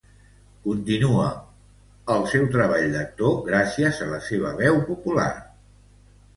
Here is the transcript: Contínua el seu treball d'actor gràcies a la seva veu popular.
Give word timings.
Contínua 0.61 1.25
el 2.15 2.25
seu 2.33 2.49
treball 2.57 2.87
d'actor 2.97 3.37
gràcies 3.53 4.03
a 4.09 4.11
la 4.17 4.21
seva 4.33 4.57
veu 4.65 4.85
popular. 4.93 5.31